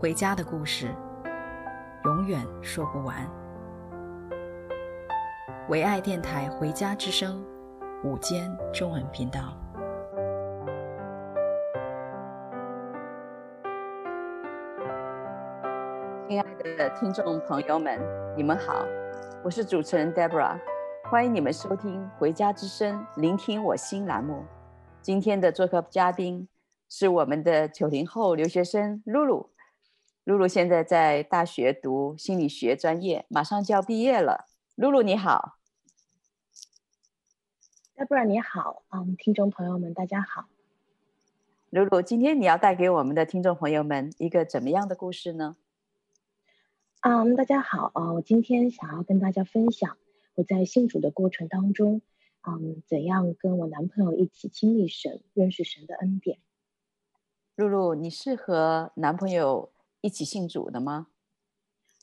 [0.00, 0.94] 回家的故事，
[2.04, 3.28] 永远说不完。
[5.68, 7.44] 唯爱电台《回家之声》
[8.08, 9.58] 午间中文频道。
[16.28, 16.44] 亲爱
[16.76, 17.98] 的听众朋友们，
[18.36, 18.86] 你们好，
[19.42, 20.56] 我是主持人 Deborah。
[21.10, 24.44] 欢迎你们收听《回家之声》，聆听我心栏目。
[25.02, 26.46] 今天的做客嘉宾
[26.88, 29.50] 是我们的九零后留学生露露。
[30.28, 34.44] 露露现在在大学读心理学专业，马上就要毕业了。
[34.74, 35.56] 露露你好
[37.96, 40.44] ，Deborah 你好，嗯，听众朋友们大家好。
[41.70, 45.56] 露露，今天你要带给我们的听众朋友们一个怎么样的故事呢？
[47.00, 49.96] 嗯，大家好，呃，我今天想要跟大家分享。
[50.34, 52.02] 我在信主的过程当中，
[52.46, 56.38] 嗯，怎样跟我男朋友一起经历神、认识神的恩典？
[57.56, 59.72] 露露，你是和男朋友
[60.08, 61.08] 一起信主的吗？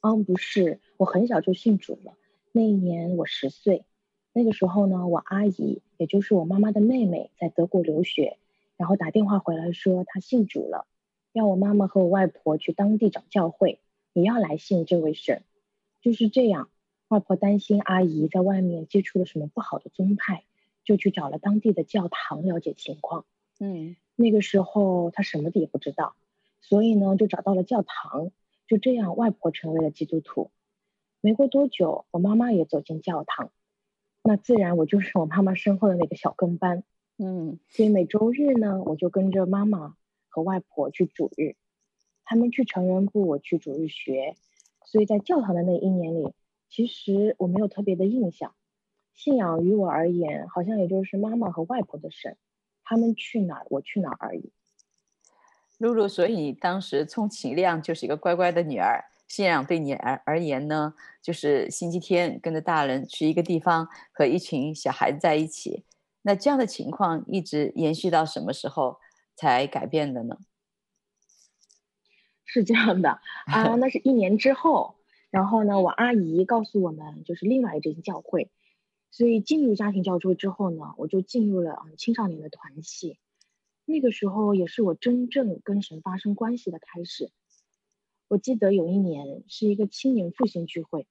[0.04, 2.16] 嗯，不是，我很小就信主了。
[2.52, 3.84] 那一年我十岁，
[4.32, 8.38] 那个时候呢，我阿姨，也就是我妈妈的妹妹，在德国留学，
[8.78, 10.86] 然后打电话回来说她信主了，
[11.34, 13.80] 要我妈妈和我外婆去当地找教会，
[14.14, 15.42] 也要来信这位神，
[16.00, 16.70] 就是这样。
[17.08, 20.44] 外婆担心阿姨在外面接触了什么不好的宗派，
[20.84, 23.26] 就去找了当地的教堂了解情况。
[23.60, 26.16] 嗯，那个时候她什么也不知道，
[26.68, 28.32] 所以呢就找到了教堂。
[28.68, 30.52] 就这样，外婆成为了基督徒。
[31.22, 33.52] 没过多久，我妈妈也走进教堂，
[34.24, 36.84] 那自然我就是我妈妈身后的那个小跟班。
[37.18, 39.96] 嗯，所以每周日呢，我就跟着妈妈
[40.30, 41.56] 和外婆去主日，
[42.24, 44.36] 他们去成人部，我去主日学。
[44.86, 46.34] 所以在教堂的那一年里。
[46.68, 48.54] 其实我没有特别的印象，
[49.14, 52.38] 信仰于我而言，好像也就是妈妈和外婆的神，
[52.84, 54.52] 他们去哪儿我去哪儿而已。
[55.78, 65.84] 露露，所以你当时充其量就是一个乖乖的女儿，信仰对你而而言呢，就是星期天跟着大人去一个地方和一群小孩子在一起。
[66.22, 69.00] 那这样的情况一直延续到什么时候
[69.36, 70.38] 才改变的呢？
[72.46, 74.96] 是这样的 啊，那是一年之后。
[75.32, 78.50] 然后呢，我阿姨告诉我们，就是另外一间教会，
[79.12, 83.18] 所以进入家庭教会之后呢，我就进入了嗯青少年的团契。
[83.86, 87.32] 那个时候也是我真正跟神发生关系的开始。
[88.28, 91.08] 我记得有一年是一个青年复兴聚会，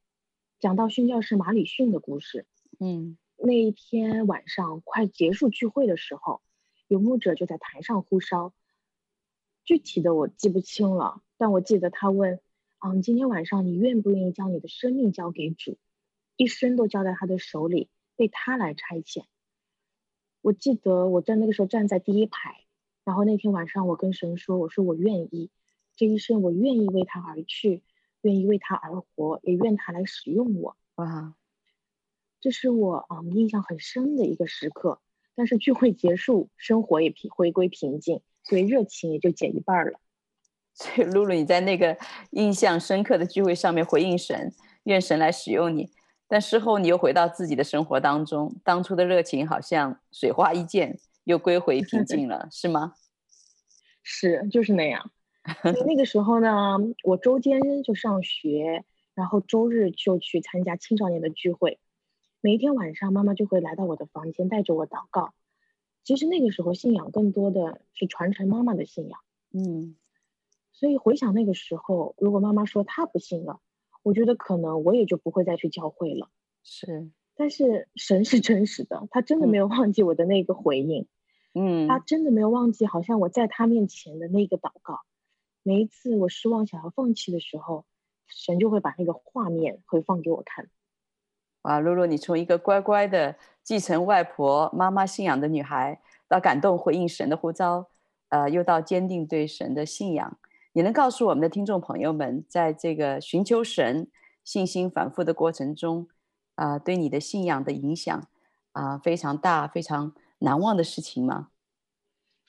[0.59, 2.47] 讲到宣教士马里逊的故事。
[2.81, 6.43] 嗯，那一天晚上快结束聚会的时候，
[6.89, 8.53] 有牧者就在台上呼召，
[9.63, 12.41] 具体的我记不清了，但我记得他问。
[12.81, 15.79] 嗯，今天晚上你愿不愿意将你的生命交给主，
[16.37, 19.25] 一生都交在他的手里，被他来差遣？
[20.43, 22.64] 我记得我在那个时候站在第一排，
[23.05, 25.51] 然后那天晚上我跟神说：“我说我愿意，
[25.97, 27.83] 这一生我愿意为他而去，
[28.23, 31.35] 愿意为他而活，也愿他来使用我。”哇，
[32.41, 35.01] 这是我嗯印象很深的一个时刻。
[35.37, 39.99] 但是聚会结束，生活也平回归平静，所以热情也就减一半了。
[40.75, 41.99] 所以，露露，你在那个
[42.31, 44.53] 印象深刻的聚会上面回应神，
[44.85, 45.91] 愿神来使用你。
[46.27, 52.95] 但事后你又回到自己的生活当中，当初的热情好像水花一溅，又归回平静了，是吗？
[54.03, 55.11] 是，就是那样。
[55.87, 58.85] 那个时候呢，我周间就上学，
[59.15, 61.79] 然后周日就去参加青少年的聚会。
[62.41, 65.35] 每一天晚上，妈妈就会来到我的房间，带着我祷告。
[66.03, 69.19] 其实那个时候，信仰更多的是传承妈妈的信仰。
[69.53, 69.97] 嗯。
[70.73, 73.61] 所以回想那个时候，如果妈妈说她不信了，
[74.03, 76.29] 我觉得可能我也就不会再去教会了。
[76.63, 81.07] 是，但是神是真实的，他真的没有忘记我的那个回应。
[81.55, 85.01] 嗯，他真的没有忘记，好像我在他面前的那个祷告。
[85.63, 87.85] 每一次我失望想要放弃的时候，
[88.27, 90.69] 神就会把那个画面回放给我看。
[91.63, 97.89] 哇，露露，你从一个乖乖的继承外婆妈妈信仰的女孩，到感动回应神的呼召，
[98.29, 100.37] 呃，又到坚定对神的信仰。
[100.73, 104.09] 你能告诉我们的听众朋友们，在这个寻求神、
[104.43, 106.09] 信心反复的过程中，
[106.55, 108.29] 啊、呃，对你的信仰的影响
[108.73, 111.51] 啊、呃，非常大、非常难忘的事情吗？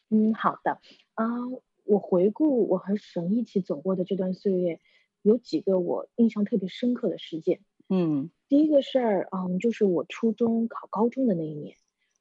[0.09, 0.79] 嗯，好的。
[1.15, 4.79] 啊、呃，我回顾我和神一起走过的这段岁月，
[5.21, 7.61] 有几个我印象特别深刻的事件。
[7.89, 11.77] 嗯，第一个事儿，嗯，就是我初中考高中的那一年。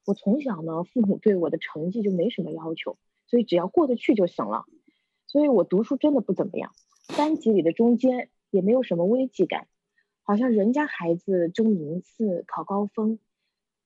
[0.07, 4.67] 我从小呢，父母对我的成绩就没什么要求，所以只要过得去就行了。
[5.27, 6.73] 所以我读书真的不怎么样，
[7.17, 9.67] 班级里的中间也没有什么危机感，
[10.25, 13.19] 好像人家孩子争名次、考高分，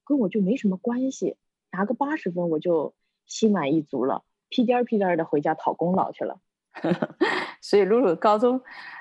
[0.05, 1.37] 跟我就没什么关系，
[1.73, 2.95] 拿个八十分我就
[3.27, 6.41] 心满意足了，屁颠儿屁颠儿的回家讨功劳去了。
[7.61, 8.57] 所以露露高中，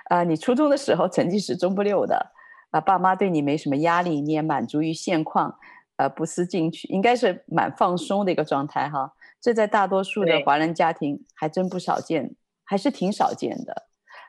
[0.06, 2.32] 啊、呃，你初中的时候成绩是中不溜的，
[2.72, 5.60] 啊，爸妈对你没什么压力，你也满足于现况，
[5.98, 9.14] 呃，不思进取，应该是蛮放松的一个状态哈。
[9.40, 13.87] 这在大多数的华人家庭还真不少见，还是挺少见的。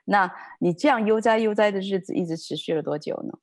[0.08, 3.38] 那你这样悠哉悠哉的日子一直持续了多久呢？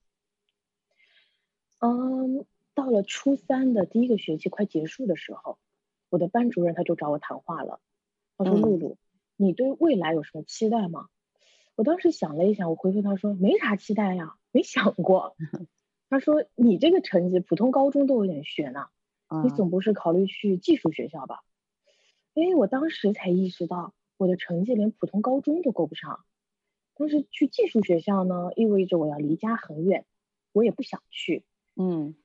[1.79, 2.45] 嗯。
[2.75, 5.57] 到了初三的第一个学期快结束的时候，
[6.09, 7.79] 我的班主任他就找我谈话了。
[8.37, 8.97] 他说：“露露，
[9.37, 11.07] 你对未来有什么期待吗？”
[11.77, 15.37] 我当时想了一想，我回复他说：“没啥期待呀，没想过。
[16.11, 18.87] ”他说：“你这个成绩，普通高中都有点悬呢，
[19.41, 21.43] 你总不是考虑去技术学校吧？”
[22.35, 26.25] 因为我当时才意识到，我的成绩连普通高中都够不上。
[26.97, 30.05] 但是去技术学校呢，意味着我要离家很远，
[30.53, 31.45] 我也不想去。
[31.75, 32.15] 嗯。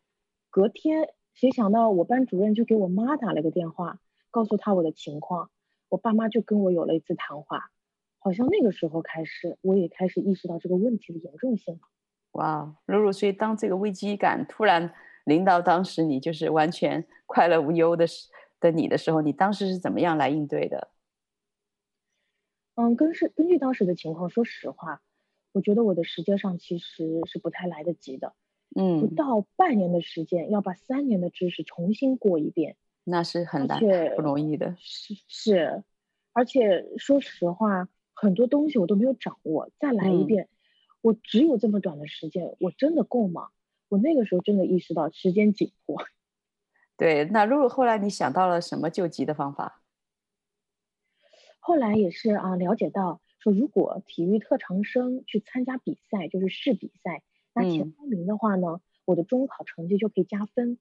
[0.48, 4.00] 隔天，谁想到我班主任就给我妈打了个电话，
[4.32, 5.50] 告诉她我的情况，
[5.88, 7.70] 我爸妈就跟我有了一次谈话，
[8.18, 11.78] 好像那个时候开始，我也开始意识到这个问题的严重性。
[12.32, 14.92] 哇，露露，所以当这个危机感突然
[15.24, 18.28] 临到当时你就是完全快乐无忧的时
[18.58, 20.88] 的你的时候，你当时是怎么样来应对的？
[22.80, 25.02] 嗯，根是根据当时的情况，说实话，
[25.52, 28.32] 我觉得我的时间上其实是不太来得及的。
[28.74, 33.80] 嗯，不到半年的时间，要把三年的知识重新过一遍，那是很难，
[34.16, 34.76] 不容易的。
[34.78, 35.84] 是是，
[36.32, 40.48] 而且说实话，很多东西我都没有掌握，再来一遍，嗯，
[41.02, 43.48] 我只有这么短的时间，我真的够吗？
[43.88, 45.96] 我那个时候真的意识到时间紧迫。
[46.96, 49.79] 对，那露露后来你想到了什么救急的方法？
[51.70, 57.22] 后来也是啊，了解到说，如果体育特长生去参加比赛，就是市比赛。
[57.54, 60.78] 那前三名的话呢，嗯，我的中考成绩就可以加分。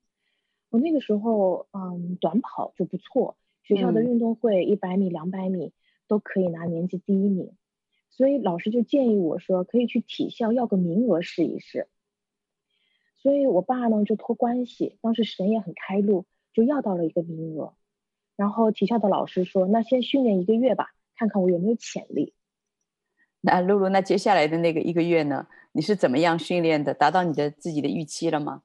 [0.72, 5.74] 我那个时候，嗯，短跑就不错，学校的运动会一百米、两百米
[6.08, 7.52] 都可以拿年级第一名，
[8.10, 11.88] 所以老师就建议我说，可以去体校要个名额试一试。
[13.18, 17.76] 所以我爸呢就托关系，当时神也很开路，就要到了一个名额。
[18.40, 22.34] 然后体校的老师说，那先训练一个月吧，看看我有没有潜力。
[23.42, 25.48] 那露露，那接下来的那个一个月呢？
[25.74, 26.94] 你是怎么样训练的？
[26.94, 28.64] 达到你的自己的预期了吗？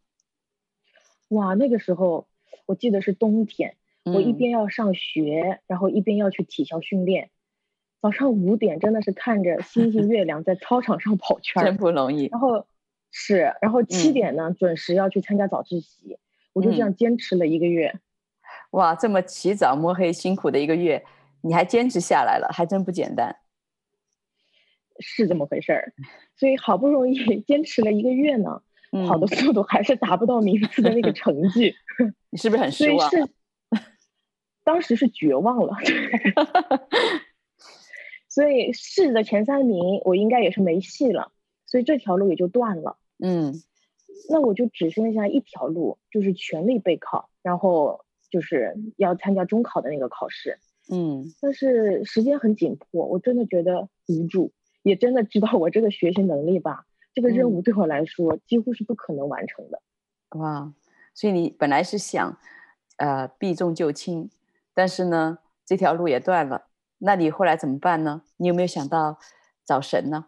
[1.31, 2.29] 哇，那个时候
[2.67, 7.31] 我记得是冬天，嗯、我一边要上学，然后一边要去体校训练。
[8.01, 12.27] 早上五点真的是看着星星 月亮在操场上跑圈，真不容易。
[12.27, 12.65] 然后
[13.11, 16.17] 是，然后七点呢、嗯、准时要去参加早自习，
[16.53, 17.99] 我就这样坚持了一个月。
[18.75, 21.05] 哇，这么起早摸黑辛苦的一个月，
[21.43, 23.37] 你还坚持下来了，还真不简单。
[25.01, 25.93] 是这么回事儿，
[26.37, 28.63] 所以好不容易 坚持了一个月呢，
[28.93, 31.75] 嗯、跑的速度还是达不到名次的那个成绩，
[32.31, 33.11] 你是不是很失望？
[33.11, 33.29] 是，
[34.65, 35.77] 当时是绝望了。
[38.29, 41.33] 所以市的前三名，我应该也是没戏了，
[41.67, 42.99] 所以这条路也就断了。
[43.19, 43.55] 嗯，
[44.31, 48.04] 那我就只剩下一条路，就是全力备考，然后
[48.35, 50.59] 就是要参加中考的那个考试。
[50.91, 54.53] 嗯，但是时间很紧迫，我真的觉得无助。
[54.83, 59.81] 也真的知道我这个学习能力吧，这个任务对我来说几乎是不可能完成的。
[60.31, 60.75] 嗯、哇，
[61.15, 62.37] 所以你本来是想，
[62.97, 64.29] 呃，避重就轻，
[64.75, 66.67] 但是呢，这条路也断了。
[66.99, 68.23] 那你后来怎么办呢？
[68.39, 69.21] 你有没有想到
[69.65, 70.27] 找神呢？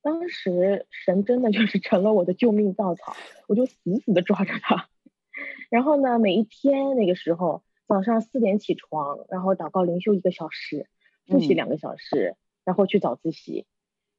[0.00, 3.16] 当时神真的就是成了我的救命稻草，
[3.48, 3.74] 我就死
[4.04, 4.88] 死的抓着他。
[5.70, 10.88] 然后呢，每一天那个时候早上四点起床，然后祷告灵修一个小时，
[11.26, 12.34] 复习两个小时。
[12.34, 13.64] 嗯然后去早自习，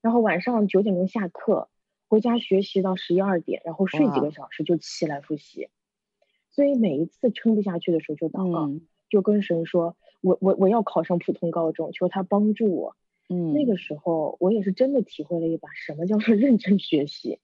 [0.02, 1.68] 然后晚上九点钟下课，
[2.08, 5.68] 回家学习到十一二点，然后睡几个小时就起来复习。
[6.50, 12.96] 所以每一次撑不下去的时候就祷告，嗯、就跟神说：“我我我要考上普通高中，求他帮助我。”
[13.28, 17.42] 嗯，那个时候我也是真的体会了一把什么叫做认真学习。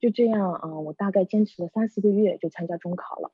[0.00, 3.30] 就这样啊，我大概坚持了三四个月就参加中考了。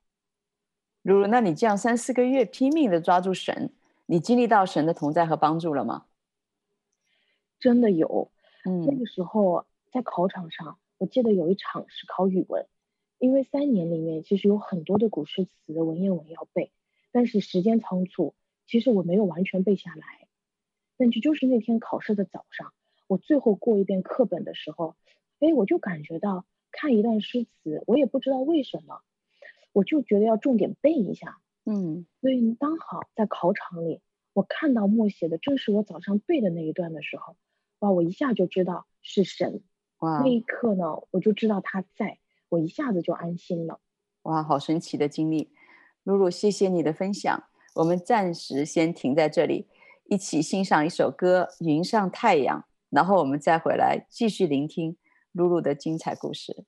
[1.03, 3.73] 露露，那你这样三四个月拼命的抓住神，
[4.07, 6.07] 你经历到神的同在和帮助了吗？
[7.61, 8.31] 真的有，
[8.65, 12.67] 嗯，那个时候在考场上，我记得有一场是考语文，
[13.19, 16.73] 因为三年里面其实有很多的古诗词、文言文要背，
[17.13, 18.35] 但是时间仓促，
[18.67, 20.27] 其实我没有完全背下来。
[20.99, 22.73] 但是就是那天考试的早上，
[23.07, 24.97] 我最后过一遍课本的时候，
[25.39, 26.45] 哎，我就感觉到
[26.79, 29.01] 看一段诗词，我也不知道为什么，
[29.73, 31.39] 我就觉得要重点背一下。
[31.65, 34.01] 嗯，所以刚好在考场里，
[34.35, 37.37] 我看到默写的正是我早上背的那一段的时候，
[37.81, 39.63] 哇，我一下就知道是神。
[39.99, 42.19] 哇，那一刻呢，我就知道他在，
[42.51, 43.81] 我一下子就安心了。
[44.23, 45.51] 哇，好神奇的经历，
[46.05, 47.45] 露露，谢谢你的分享。
[47.77, 49.67] 我们暂时先停在这里，
[50.05, 54.97] 一起欣赏一首歌《云上太阳》，然后我们再回来继续聆听
[55.37, 56.65] 露露的精彩故事。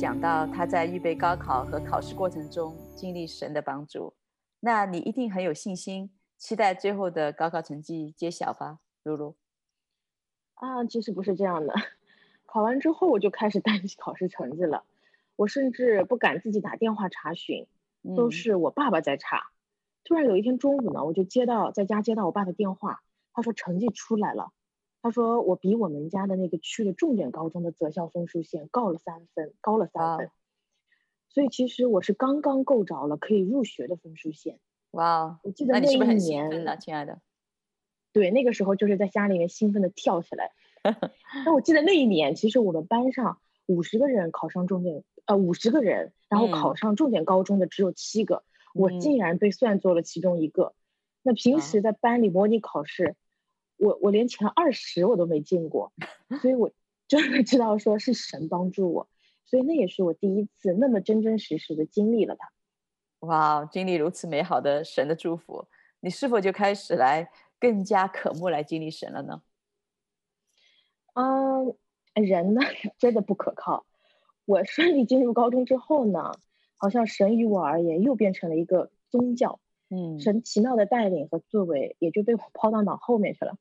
[0.00, 4.14] 讲到他在预备高考和考试过程中经历神的帮助，
[4.60, 9.36] 那你一定很有信心，期待最后的高考成绩揭晓吧，露露？
[10.54, 11.74] 啊，其实不是这样的。
[12.46, 14.84] 考完之后我就开始担心考试成绩了，
[15.36, 17.66] 我甚至不敢自己打电话查询，
[18.16, 19.36] 都是我爸爸在查。
[19.36, 19.52] 嗯、
[20.04, 23.02] 突然有一天中午呢，我就接到在家接到我爸的电话，
[23.34, 24.50] 他说成绩出来了。
[25.02, 30.30] 他说我比我们家的那个区的重点高中的择校分数线高了三分，高了三分，
[31.30, 34.58] 所以其实我是刚刚够着了可以入学的分数线。
[34.90, 36.18] 哇，我记得那一年，
[36.78, 37.20] 亲爱的，
[38.12, 40.52] 对，那个时候就是在家里面兴奋的跳起来。
[41.46, 50.64] 那我记得那一年，其实我们班上五十个人考上重点，呃，五十个人，然后考上重点高中的只有七个，嗯、我竟然被算作了其中一个。
[50.64, 50.74] 嗯、
[51.22, 53.16] 那平时在班里模拟考试。
[53.80, 55.92] 我我连前二十我都没进过，
[56.42, 56.70] 所以我
[57.08, 59.08] 真的知道说是神帮助我，
[59.46, 62.52] 所以那也是我第一次那么真真实实的经历了它。
[63.20, 65.66] 哇，经历如此美好的神的祝福，
[66.00, 69.42] 你是否就开始来更加渴慕来经历神了呢？
[71.14, 71.74] 嗯，
[72.14, 72.60] 人呢
[72.98, 73.86] 真的不可靠。
[74.44, 76.32] 我顺利进入高中之后呢，
[76.76, 79.58] 好像神于我而言又变成了一个宗教，
[79.88, 83.56] 嗯，神奇妙的带领和作为也就被我抛到脑后面去了。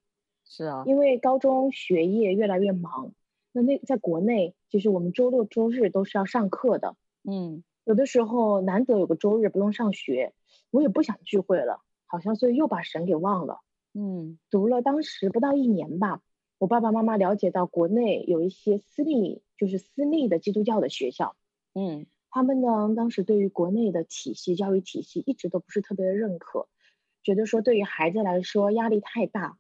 [0.52, 3.14] 是啊，因为高中学业越来越忙，
[3.52, 10.34] 那那在国内，就是我们周六周日都是要上课的，嗯，有的时候难得有个周日不用上学，
[10.72, 13.60] 我也不想聚会了，好像所以又把神给忘了，
[13.94, 16.24] 嗯，读了当时不到一年吧，
[16.58, 21.36] 我爸爸妈妈了解到国内有一些私立，就是私立的基督教的学校，
[21.76, 26.68] 嗯，他们呢当时对于国内的体系教育体系一直都不是特别的认可，
[27.22, 29.60] 觉得说对于孩子来说压力太大。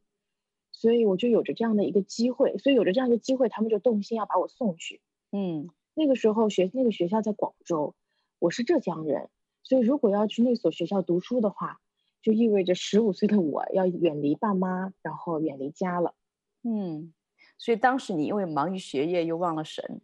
[0.80, 5.02] 所以我就有着这样的一个机会，所以有着这样的机会，他们就动心要把我送去。
[5.30, 7.96] 嗯，那个时候学那个学校在广州，
[8.40, 9.30] 我是浙江人，
[9.62, 11.82] 所以如果要去那所学校读书的话，
[12.22, 16.16] 就意味着十五岁的我要远离爸妈，然后远离家了。
[16.64, 17.14] 嗯，
[17.58, 20.00] 所以当时你因为忙于学业又忘了神，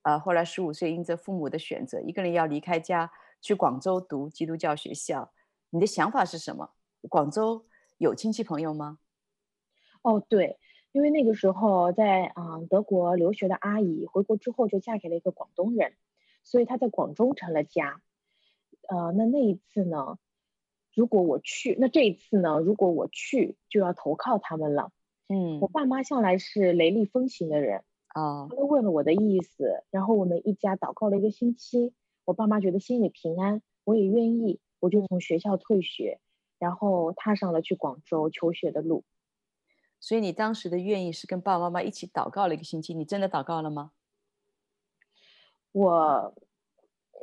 [0.00, 5.34] 啊、呃，后来十五岁因着父母的选择，一个人要离开家去广州读基督教学校，
[5.68, 6.70] 你的想法是什么？
[7.10, 7.66] 广州
[7.98, 9.00] 有亲戚朋友吗？
[10.04, 10.58] 哦，对，
[10.92, 15.94] 因为那个时候在啊、呃、德国留学的阿姨回国之后就嫁给了一个广东人，
[16.42, 18.02] 所以她在广州成了家。
[18.86, 20.18] 呃，那那一次呢，
[20.94, 24.92] 如果我去，那这一次呢，如果我去就要投靠他们了。
[25.28, 31.94] 嗯，我爸妈向来是雷厉风行的人啊，他们问了我的意思，然后我们一家祷告了一个星期，
[32.26, 36.20] 我爸妈觉得心里平安，我也愿意，我就从学校退学，
[36.58, 39.02] 然后踏上了去广州求学的路。
[40.04, 43.92] 所以你当时的愿意是跟爸爸妈妈一起祷告了一个星期，你真的祷告了吗？
[45.72, 46.34] 我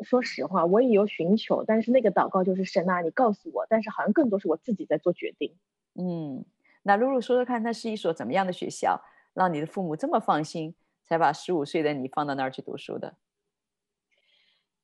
[0.02, 5.54] 说实话，我也有寻求，但是那个祷告就是神啊，你告诉我，但是好像更多是我自己在做决定。
[5.94, 6.44] 嗯，
[6.82, 9.00] 那露露说说看，那是一所怎么样的学校，
[9.36, 10.74] 让你的父母这么放心，
[11.06, 13.16] 才把十五岁的你放到那儿去读书的？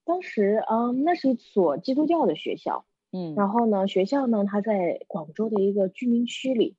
[0.03, 6.75] 当时，嗯，那是一所基督教的学校，嗯，然后呢，学校呢，它在广州的一个居民区里。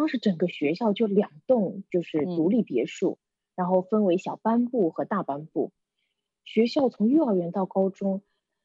[0.00, 3.20] 当时整个学校就两栋，就是独立别墅，嗯、
[3.56, 5.72] 然后分为小班部和大班部。
[6.42, 8.22] 学校从幼儿园到高中，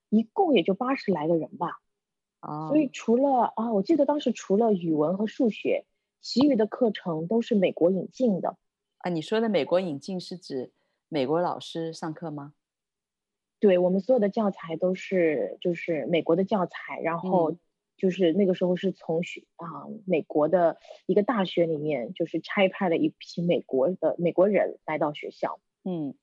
[0.07, 1.81] 一共也就八十来个人吧。
[2.39, 5.83] 啊，所以除了啊，我记得当时除了语文和数学，
[6.21, 8.55] 其余的课程都是美国引进的。
[8.99, 10.71] 啊，你说的美国引进是指
[11.09, 12.53] 美国老师上课吗？
[13.59, 17.59] 对，我们所有的教材都是就是美国的教材，然后、嗯。
[17.97, 19.67] 就是那个时候是从学啊
[20.05, 26.13] 美国的一个大学里面，就是差派了一批美国的美国人来到学校，嗯，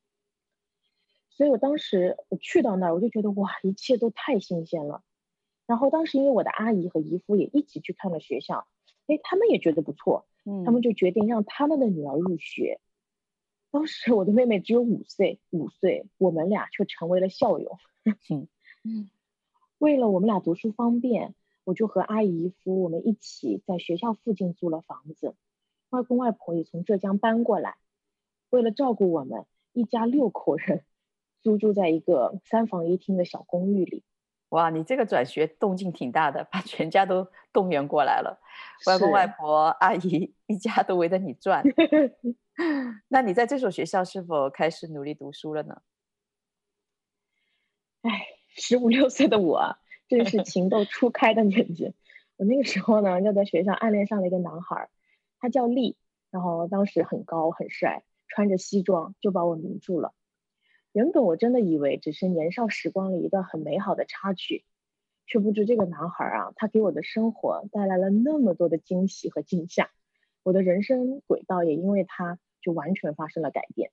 [1.30, 5.02] 所以我当时我去到那儿，我就觉得哇，一切都太新鲜了。
[5.66, 8.66] 然后当时因为我的阿姨和姨夫也一起去看了学校，
[9.06, 12.80] 哎，他们也觉得不错，嗯，他们就决定让他们的女儿入学。
[13.70, 17.78] 当时我的妹妹只有五岁，五岁，我们俩却成为了校友。
[18.28, 18.48] 嗯
[18.84, 19.08] 嗯，
[19.78, 21.34] 为了我们俩读书方便。
[21.64, 25.36] 我就和阿姨姨夫我们一起在学校附近租了房子，
[25.90, 27.76] 外公外婆也从浙江搬过来，
[28.50, 30.84] 为了照顾我们一家六口人，
[31.42, 34.02] 租住在一个三房一厅的小公寓里。
[34.48, 38.40] 哇，你这个转学动静挺大的，把全家都动员过来了，
[38.86, 41.62] 外公外婆、阿姨一家都围着你转。
[43.08, 45.80] 那你在这所学校是否开始努力读书了呢？
[48.02, 48.10] 哎，
[48.48, 49.78] 十五六岁的我。
[50.12, 51.94] 这是 情窦初开的年纪，
[52.36, 54.90] 我那个时候呢，就在学校暗恋上了一个男孩，
[55.40, 55.96] 他叫丽，
[56.30, 60.12] 然后当时很高很帅，穿着西装就把我迷住了。
[60.92, 64.66] 原本我真的以为只是年少时光里一段很美好的插曲，
[65.26, 69.88] 却不知这个男孩啊，他给我的生活带来了那么多的惊喜和惊吓，
[70.42, 73.90] 我的人生轨道也因为他就完全发生了改变。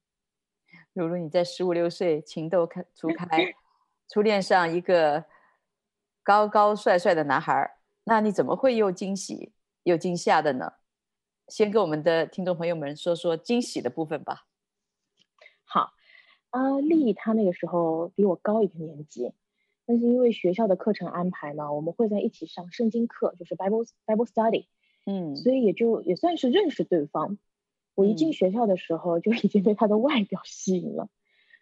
[0.92, 3.54] 如如你在十五六岁情窦开初开，
[4.10, 5.24] 初恋上一个
[6.30, 7.72] 高高帅帅的男孩，
[8.04, 10.74] 那你怎么会又惊喜又惊吓的呢？
[11.48, 14.46] 先跟我们的听众朋友们说说惊喜的部分吧。
[15.64, 15.90] 好。
[16.52, 19.34] 啊，丽她那个时候比我高一个年级，
[19.88, 24.68] 但是因为学校的课程安排呢，我们会在一起上圣经课，就是 Bible Bible Study，
[25.08, 27.40] 嗯，所以也就也算是认识对方。
[27.96, 31.10] 我一进学校的时候就已经被他的外表吸引了，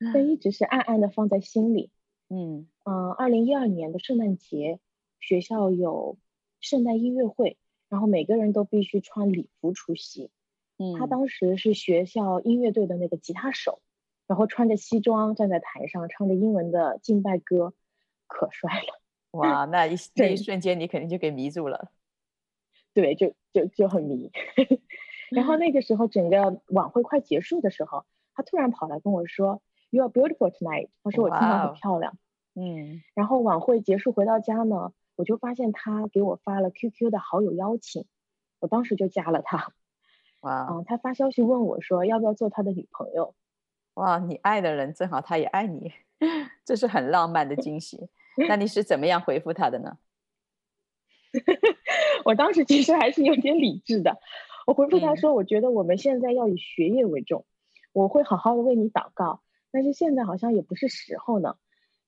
[0.01, 1.89] 嗯、但一直是暗暗的放在心里。
[2.29, 4.79] 嗯嗯，二零一二年的圣诞节，
[5.19, 6.17] 学校有
[6.61, 7.57] 圣诞音乐会，
[7.89, 10.31] 然后每个人都必须穿礼服出席。
[10.77, 13.81] 嗯，他当时是学校音乐队的那个吉他手。
[14.25, 17.73] 然后穿着西装站在台上，唱着英文的敬拜歌，
[18.27, 19.01] 可帅了！
[19.31, 21.91] 哇，那一 那一瞬间你肯定就给迷住了。
[22.93, 24.29] 对，就就就很迷。
[25.31, 32.17] 然后 那个时候，整个晚会快结束的时候，他突然跑来跟我说：“You are beautiful tonight。”他说我今天很漂亮。
[32.59, 33.01] 嗯。
[33.13, 38.05] 然后晚会结束回到家呢，我就发现他给我发了 QQ 的好友邀请，
[38.59, 39.73] 我当时就加了他。
[40.41, 40.67] 哇。
[40.71, 43.35] 嗯，他发消息问我说要不要做他的女朋友。
[43.93, 45.93] 哇，你爱的人正好他也爱你，
[46.65, 48.09] 这是很浪漫的惊喜。
[48.47, 49.97] 那你是怎么样回复他的呢？
[52.23, 54.17] 我当时其实还是有点理智的，
[54.65, 57.45] 我回复他说：“我觉得我们现在要以学业为重，
[57.93, 59.41] 我会好好的为你祷告，
[59.71, 61.57] 但是现在好像也不是时候呢，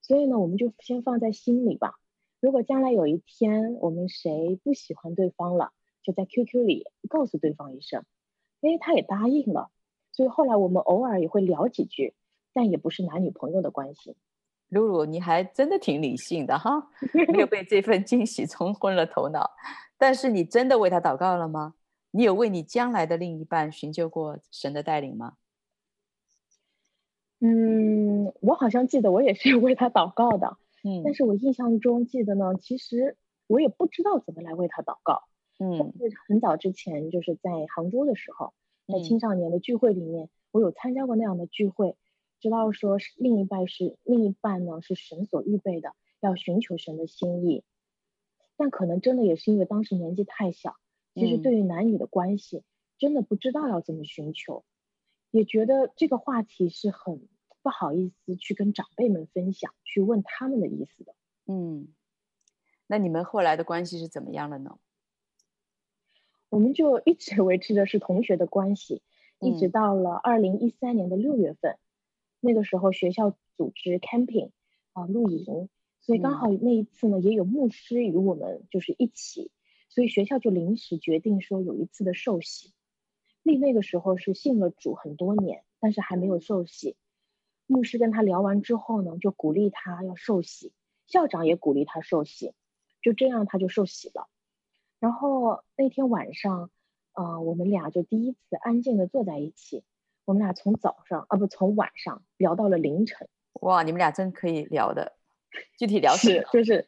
[0.10, 2.00] 所以呢，我们就先放在心里吧。
[2.40, 8.04] 如果将来有一天我们谁不喜欢对方了，就在 QQ 里告诉对方一声。”
[8.62, 9.70] 哎，他也答应了。
[10.12, 12.16] 所以后来我们偶尔也会聊几句，
[12.54, 14.16] 但也不是男女朋友的关系。
[14.70, 16.90] 露露，你还真的挺理性的哈，
[17.32, 19.52] 没有被这份惊喜冲昏了头脑。
[19.96, 21.76] 但是你真的为他祷告了吗？
[22.10, 25.34] 你有为你将来的另一半寻求过神的带领吗？
[27.42, 27.99] 嗯，
[28.42, 30.58] 我好像记得我也是为他祷告的。
[30.84, 35.24] 嗯，但是我印象中记得呢，其实我也不知道怎么来为他祷告。
[35.60, 35.94] 嗯，
[36.28, 38.54] 很早之前就是在杭州的时候。
[38.92, 41.96] 在青少年的聚会里面，嗯，我有参加过那样的聚会，
[42.40, 47.64] 知道说是另一半是另一半呢是神所预备的，要寻求神的心意。
[48.58, 50.76] 但可能真的也是因为当时年纪太小，
[51.14, 52.64] 其实对于男女的关系，
[52.98, 54.64] 真的不知道要怎么寻求，
[55.30, 57.28] 也觉得这个话题是很
[57.62, 61.16] 不好意思去跟长辈们分享，去问他们的意思的。
[61.46, 61.88] 嗯，
[62.88, 64.78] 那你们后来的关系是怎么样了呢？
[66.50, 69.04] 我们就一直 维持的是同学的关系，
[69.40, 71.80] 一直到了二零一三年的六月份，嗯，
[72.40, 74.52] 那个时候学校组织 camping
[74.94, 75.70] 啊露营，
[76.02, 79.52] 所以刚好那一次呢，嗯，也有牧师与我们就是一起，
[79.90, 82.74] 所以学校就临时决定说有一次的受洗。
[83.44, 86.96] 丽那个时候是信了主很多年，但是还没有受洗。
[87.70, 90.74] 牧师跟他聊完之后呢，就鼓励他要受洗，
[91.06, 92.54] 校长也鼓励他受洗，
[93.04, 94.28] 就这样他就受洗了。
[95.00, 96.72] 然后那天晚上，
[97.14, 99.84] 呃，我们俩就第一次安静的坐在一起。
[100.26, 103.30] 我们俩从早上啊，不，从晚上聊到了凌晨。
[103.62, 105.14] 哇，你们俩真可以聊的。
[105.78, 106.44] 具体聊什么？
[106.52, 106.88] 就是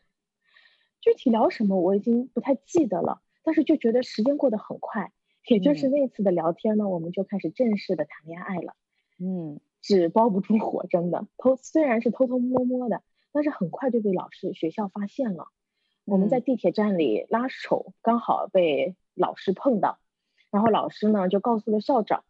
[1.00, 3.22] 具体聊什么，我已经不太记得了。
[3.44, 5.12] 但是就觉得时间过得很快。
[5.48, 8.76] 也就是那次的聊天呢，嗯、我们就开始正式的谈恋爱了。
[9.18, 11.26] 嗯，纸包不住火，真的。
[11.38, 15.48] 偷虽然是偷偷摸摸的，但是很快就被老师学校发现了。
[16.06, 20.00] 我们在地铁站里拉手，刚好被老师碰到，
[20.52, 22.24] 然后老师呢就告诉了校长，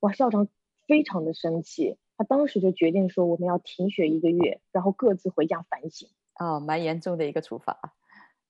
[0.00, 0.48] 哇，校长
[0.86, 6.08] 非常的生气，他当时就决定说我们要停学一个月，然后各自回家反省。
[6.38, 7.94] 哦，蛮严重的一个处罚。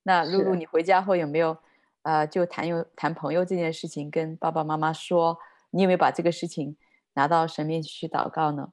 [0.02, 1.56] 那露露，你回家后有没有，
[2.02, 5.38] 呃，就谈有谈朋友这件事情跟爸爸妈妈说？
[5.70, 6.76] 你有没有把这个事情
[7.16, 8.72] 拿到神面前去祷告呢？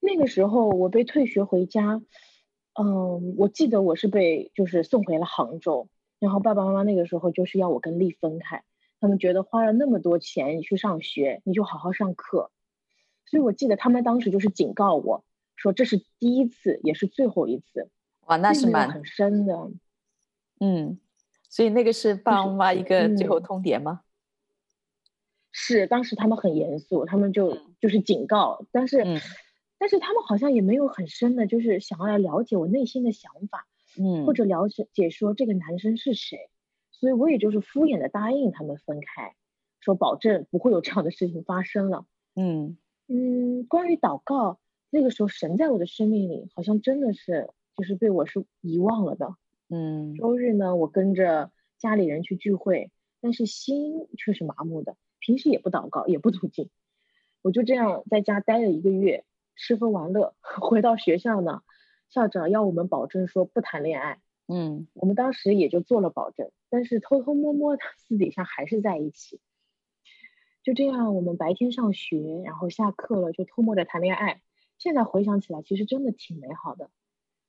[0.00, 2.02] 那个时候我被退学回家。
[2.74, 8.64] 嗯，我记得我是被就是送回了杭州，然后爸爸妈妈那个时候就是要我跟丽分开，
[9.00, 12.50] 他们觉得花了那么多钱你去上学，你就好好上课，
[13.26, 17.88] 所以我记得他们当时就是警告我说，这是第一次也是最后一次。
[18.26, 19.70] 哇，那是蛮很深的。
[20.58, 20.98] 嗯，
[21.48, 24.00] 所以那个是爸爸妈妈一个最后通牒吗？
[25.56, 28.98] 是，当时他们很严肃，他们就就是警告，但是。
[29.04, 29.18] 嗯
[29.76, 33.66] 但是他们好像也没有很深的，就是想要来了解我内心的想法，
[33.98, 36.48] 嗯，或者了解解说这个男生是谁，
[36.90, 39.34] 所以我也就是敷衍的答应他们分开，
[39.80, 49.34] 说保证不会有这样的事情发生了，嗯嗯，嗯，关于祷告，那个时候神在我的生命里好像真的是就是被我是遗忘了的。
[49.68, 52.90] 嗯，周日呢，我跟着家里人去聚会，
[53.20, 54.96] 但是心却是麻木的。
[55.24, 56.68] 平时也不祷告，也不读经，
[57.40, 59.24] 我就这样在家待了一个月，
[59.56, 60.34] 吃喝玩乐。
[60.60, 61.62] 回到学校呢，
[62.10, 64.18] 校长要我们保证说不谈恋爱。
[64.48, 69.40] 嗯，我们当时也就做了保证，但是偷偷摸摸的私底下还是在一起。
[70.62, 74.42] 就这样，我们白天上学，然后下课了就偷摸着谈恋爱。
[74.76, 76.90] 现在回想起来，其实真的挺美好的。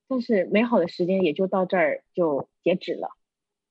[0.08, 3.10] 但是美好的时间也就到这儿就截止了。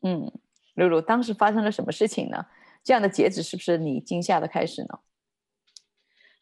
[0.02, 0.30] 嗯，
[0.74, 2.44] 露露，当时发生了什么事情呢？
[2.84, 5.00] 这样的截止是不是你惊吓的开始呢？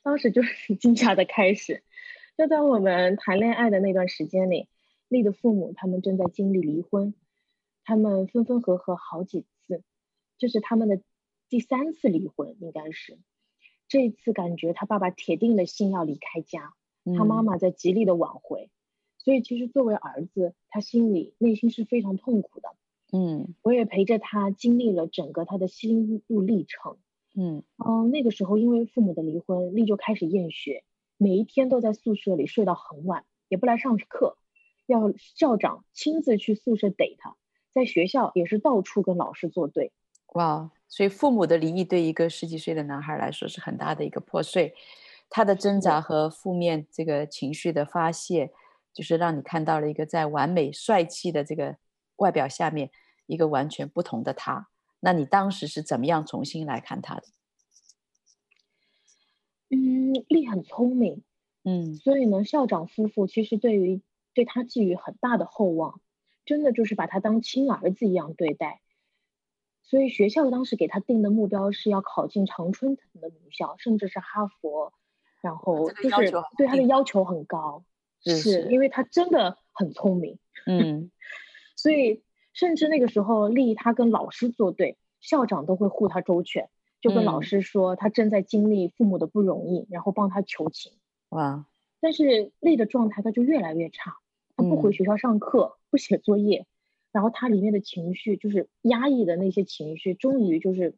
[0.03, 1.85] 当时就是惊吓的开始。
[2.37, 4.69] 就在我们谈恋爱的那段时间里，
[5.07, 7.15] 丽的父母他们正在经历离婚，
[7.85, 9.85] 他们分分合合好几次，
[10.39, 11.01] 这是他们的
[11.49, 13.19] 第三次离婚，应该是。
[13.87, 16.75] 这一次感觉他爸爸铁定了心要离开家，
[17.17, 18.71] 他妈妈在极力的挽回，嗯、
[19.19, 22.75] 所以其实作为儿子，他心里内心是非常痛苦的。
[23.13, 26.97] 嗯，我也陪着他经历了整个他的心路历程。
[27.35, 30.83] 嗯嗯，那个时候因为父母的离婚，丽就开始厌学，
[31.19, 34.37] 每一天都在宿舍里睡到很晚，也不来上课，
[34.87, 37.37] 要校长亲自去宿舍逮他。
[37.75, 39.93] 在学校也是到处跟老师作对。
[40.35, 44.75] 哇，所以父母的离异对一个十几岁的男孩来说是很大的一个破碎，
[45.29, 48.51] 他的挣扎和负面这个情绪的发泄，
[48.95, 51.77] 就是让你看到了一个在完美帅气的这个
[52.17, 52.91] 外表下面。
[53.27, 54.69] 一个完全不同的他，
[55.01, 57.23] 那你当时是怎么样重新来看他的？
[59.71, 61.23] 嗯，丽很聪明，
[61.65, 64.03] 嗯，所以呢，校长夫妇其实对于
[64.35, 66.01] 对他寄予很大的厚望，
[66.45, 68.81] 真的就是把他当亲儿子一样对待。
[69.83, 74.93] 所以学校当时给他定的目标是要考进常春藤的名校，甚至是哈佛，
[75.41, 77.85] 然后就是对他的要求很高，
[78.25, 81.11] 是，是因为他真的很聪明，嗯，
[81.77, 82.23] 所以。
[82.53, 86.69] 甚至那个时候，丽他跟老师作对，校长都会护他周全，
[87.01, 90.93] 就跟老师说他正在经历父母的不容易，嗯、然后帮他求情。
[91.31, 91.67] 哇！
[92.01, 94.17] 但是丽的状态他就越来越差，
[94.57, 96.67] 他不回学校上课，嗯、不写作业，
[97.13, 100.95] 然后他里面的情绪就是压抑的那些情绪，终于就是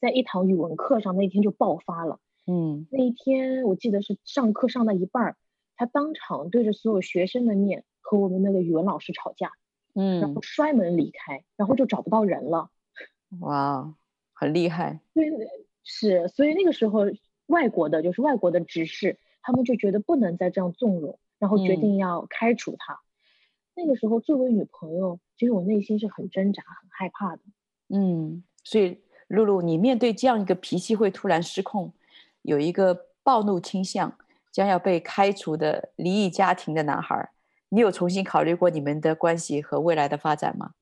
[0.00, 2.20] 在一堂语文课上那天就爆发了。
[2.46, 5.36] 嗯，那一天我记得是上课上到一半儿，
[5.76, 9.52] 他当场对着所有学生的面和我们那个语文老师吵架。
[9.94, 12.70] 嗯，然后摔门离开，然后就找不到人了。
[13.40, 13.94] 哇，
[14.32, 15.00] 很厉害。
[15.14, 15.30] 对，
[15.82, 17.00] 是，所以那个时候，
[17.46, 22.94] 外国的就是外国的执事，他们就觉得不能再这样纵容，然后决定要开除他。
[22.94, 22.98] 嗯、
[23.76, 27.42] 那个时候，作为女朋友，其实我内心是很挣扎、很害怕的。
[27.88, 31.92] 嗯，所以露露，你面对这样一个脾气会突然失控，
[32.42, 34.16] 有一个暴怒倾向，
[34.50, 37.30] 将要被开除的离异家庭的男孩。
[37.74, 40.74] 你有重新考虑过你们的关系和未来的发展吗？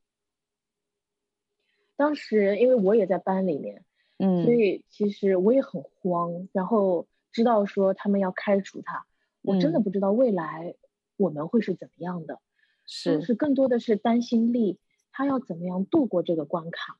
[1.96, 3.83] 当时因为我也在班里面，
[4.18, 6.48] 嗯，所以其实我也很慌。
[6.52, 9.07] 然后知道说他们要开除他，
[9.40, 10.74] 我真的不知道未来
[11.16, 12.40] 我们会是怎么样的。
[12.85, 14.78] 是，就是更多的是担心力
[15.12, 16.98] 他要怎么样度过这个关卡。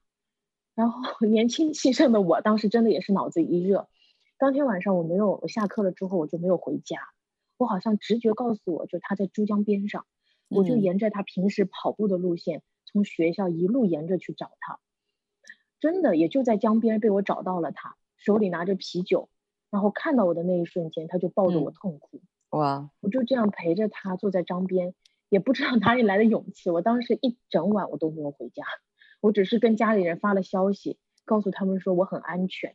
[0.75, 3.91] 然后 年轻气盛的我当时真的也是脑子一热。
[4.39, 6.97] 当天晚上我没有，我下课了之后我就没有回家。
[7.63, 10.05] 我好像直觉告诉我，就他在珠江边上，
[10.49, 14.81] 我就沿着他平时跑步的路线，嗯、从学校一路沿着去找他。
[15.79, 19.29] 真的，也就在江边被我找到了他，手里拿着啤酒，
[19.71, 22.19] 然后看到我的那一瞬间，他就抱着我痛哭。
[22.51, 22.91] 嗯、哇！
[23.01, 24.95] 我就这样陪着他坐在江边，
[25.29, 26.69] 也不知道哪里来的勇气。
[26.69, 28.65] 我当时一整晚我都没有回家，
[29.21, 32.75] 我只是跟家里人发了消息，告诉他们说我很安全。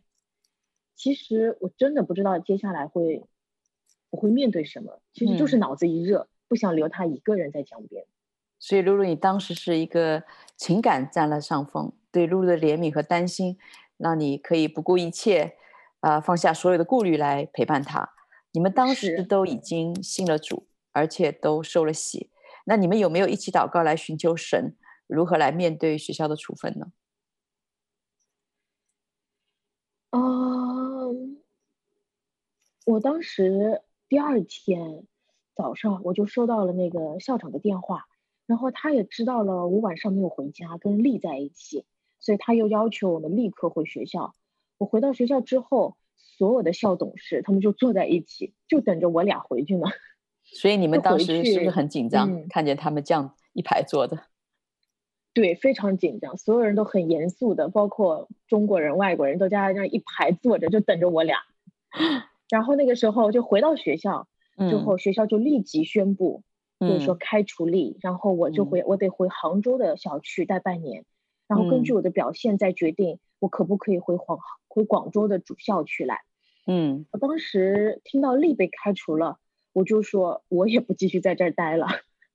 [0.96, 3.26] 其实我真的不知道接下来会。
[4.10, 5.02] 我会面对什么？
[5.14, 8.06] 其实就是脑子一热，嗯、不想留他一个人在江边。
[8.60, 10.24] 所以露露，你当时是一个
[10.56, 13.58] 情感占了上风，对露露的怜悯和担心，
[13.98, 15.58] 让你可以不顾一切，
[16.00, 18.10] 啊、呃，放下所有的顾虑来陪伴他。
[18.52, 22.32] 你们当时都已经信了主，而且都受了洗。
[22.66, 26.88] 那你们有没有一起祷告来寻求神，如何来面对学校的处分呢？
[30.12, 31.16] 嗯、呃，
[32.86, 33.84] 我当时。
[34.10, 35.04] 第二天
[35.54, 38.06] 早上，我就收到了那个校长的电话，
[38.46, 41.86] 然后他也知道了我晚上没有回家，跟丽在一起，
[42.20, 44.34] 所以他又要求我们立刻回学校。
[44.78, 49.88] 我回到学校之后，所有的校董事他们就坐在一起，就等着我俩回去呢。
[50.44, 52.32] 所以你 们当时是不是很紧张？
[52.32, 54.18] 嗯、看见他们这样一排坐着？
[55.34, 61.40] 对，非常紧张，所有人都很严肃的，包括中国人、外国人都在那一排坐着，就等着我俩。
[62.50, 64.28] 然后那个时候就回到学校，
[64.70, 66.44] 之后学校就立即宣布，
[66.80, 71.06] 嗯、就是说开除丽，然后我就回，嗯、我得回杭州的小区待半年，
[71.48, 76.22] 然后根据我的表现再决定我可不可以回广回广州的主校区来。
[76.66, 79.38] 嗯，我当时听到丽被开除了，
[79.74, 81.88] 我就说我也不继续在这儿待了，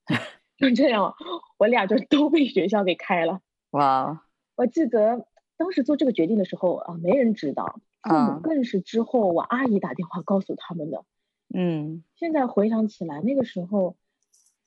[0.59, 1.15] 就这样，
[1.59, 3.41] 我俩就都被学校给开了。
[3.71, 4.25] 哇，
[4.57, 7.81] 我记得当时做这个决定的时候啊，没人知道。
[8.03, 11.05] 父母更是之后我阿姨打电话告诉他们的。
[11.55, 13.97] 嗯，现在回想起来，那个时候，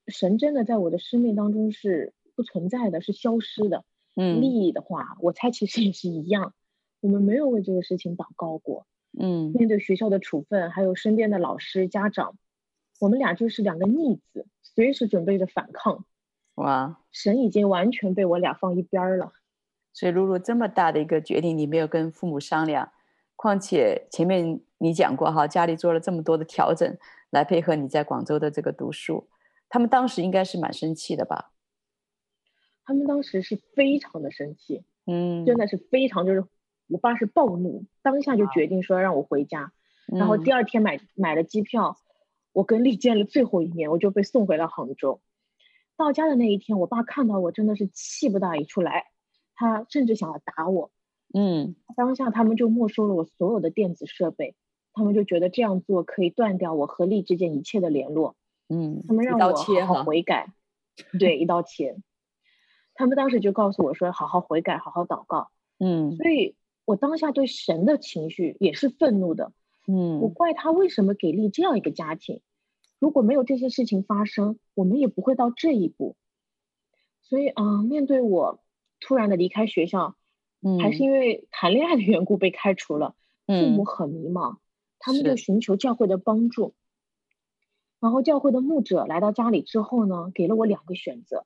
[0.08, 3.84] 神真的在我的生命当中是不存在的，是消失的。
[4.16, 6.54] 嗯，利益的话，我猜其实也是一样。
[7.02, 8.88] 我们没有为这个事情祷告过。
[9.18, 12.38] 嗯，面对学校的处分，还有身边的老师、家长，
[13.00, 16.06] 我们俩就是两个逆子，随时准备着反抗。
[16.56, 19.34] 哇，神已经完全被我俩放一边了。
[19.92, 22.92] 所以露露这么大的一个决定，你没有跟父母商量。
[23.36, 26.98] 况且前面你讲过哈，家里做了这么多的调整
[27.30, 29.28] 来配合你在广州的这个读书，
[29.70, 31.52] 他们当时应该是蛮生气的吧？
[32.86, 36.46] 他们当时是非常的生气，嗯，真的是非常，就是
[36.88, 39.74] 我爸是暴怒，当下就决定说让我回家，
[40.14, 41.98] 嗯、然后第二天买买了机票，
[42.54, 45.20] 我跟丽见了最后一面，我就被送回了杭州。
[45.98, 49.06] 到家的那一天，我爸看到我真的是气不打一处来，
[49.56, 50.92] 他甚至想要打我。
[51.34, 54.56] 嗯，当下他们就没收了我所有的电子设备，
[54.94, 58.36] 他们就觉得这样做可以断掉我和丽之间一切的联络。
[58.70, 60.54] 嗯，他们让我好好悔改，
[61.20, 61.98] 对，一刀切。
[62.94, 65.50] 他们当时就告诉我说，好好悔改，好好祷告。
[65.78, 69.52] 嗯，所以我当下对神的情绪也是愤怒的。
[69.88, 72.40] 嗯，我怪他为什么给力这样一个家庭，
[73.00, 76.16] 如果没有这些事情发生，我们也不会到这一步。
[77.22, 78.62] 所以啊、呃，面对我
[79.02, 80.16] 突然的离开学校。
[80.82, 83.14] 还是因为谈恋爱的缘故被开除了，
[83.46, 84.58] 嗯、父母很迷茫，
[84.98, 86.74] 他们就寻求教会的帮助。
[88.00, 91.46] 然后教会的牧者来到家里之后呢，给了我两个选择：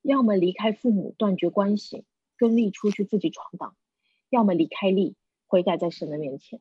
[0.00, 2.04] 要么离开父母，断绝关系，
[2.38, 3.74] 跟丽出去自己闯荡；
[4.30, 5.14] 要么离开丽，
[5.46, 6.60] 悔改在神的面前。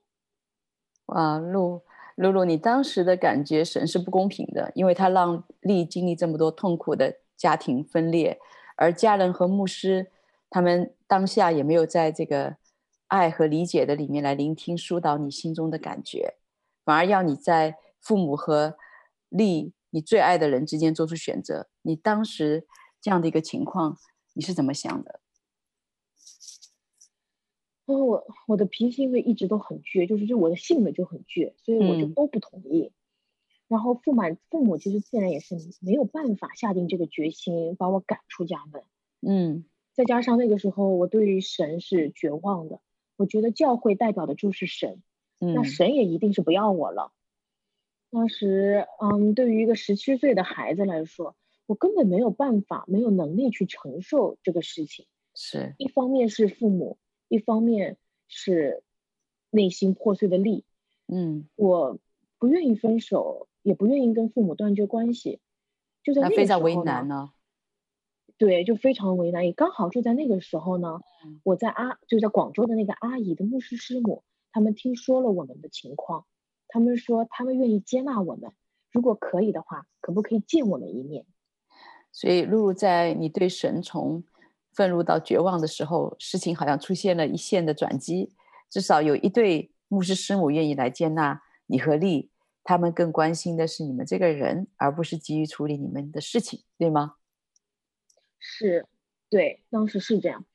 [1.06, 1.84] 啊，露
[2.16, 8.38] 露露，你当时的感觉神是不公平的，因为他让丽经历这么多痛苦的家庭分裂，
[8.76, 10.12] 而家人和牧师。
[10.50, 12.58] 他们当下也没有在这个
[13.08, 16.36] 爱和理解的里面来聆听疏导你心中的感觉，
[16.84, 18.78] 反而要你在父母和
[19.30, 21.70] 利你最爱的人之间做出选择。
[21.82, 22.66] 你当时
[23.02, 23.98] 这样的一个情况，
[24.34, 25.20] 你是怎么想的？
[27.86, 32.92] 哦，我我的脾气因为一直都很倔，就是就我的性格就很倔，所以我就都不同意。
[32.92, 32.94] 嗯、
[33.70, 38.84] 然后父母父母其实自然也是没有办法下定这个决心把我赶出家门。
[39.22, 39.66] 嗯。
[39.98, 42.80] 再加上那个时候，我对于神是绝望的。
[43.16, 45.02] 我觉得教会代表的就是神，
[45.40, 47.12] 嗯、那神也一定是不要我了。
[48.12, 55.08] 当时，嗯，对于一个十七岁的孩子来说，我根本没有办法，没有能力去承受这个事情。
[55.34, 58.84] 是一方面是父母，一方面是
[59.50, 60.64] 内心破碎的力。
[61.08, 61.98] 嗯，我
[62.38, 65.40] 不愿意分手，也不愿意跟父母断绝关系。
[66.04, 67.32] 就在那非常为难呢。
[68.38, 69.46] 对，就非常为难。
[69.46, 71.02] 也刚好就在那个时候呢，
[71.44, 76.26] 我在阿就在广州的那个阿姨的牧师师母，他们听说了我们的情况，
[76.68, 78.52] 他们说他们愿意接纳我们，
[78.92, 81.26] 如果可以的话，可不可以见我们一面？
[82.12, 84.24] 所以露露在你对神从
[84.72, 88.34] 愤怒到绝望的时候，事情好像出现了一线的转机，
[88.70, 92.32] 至少有一对牧师师母愿意来接纳你和丽，
[92.64, 97.17] 他们更关心的是你们这个人，而不是急于处理你们的事情，对吗？
[98.40, 98.86] 是，
[99.30, 100.46] 对，当时是这样，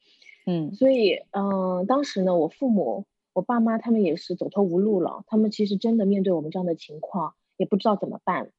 [0.46, 8.52] 嗯，所以，嗯、呃，当时呢，我父母、我爸妈他们也是走投无路了，他们其实真的面对我们这样的情况，也不知道怎么办，